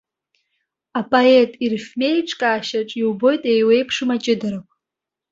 [0.99, 4.75] Апоет ирифмеиҿкаашьаҿ иубоит еиуеиԥшым аҷыдарақәа.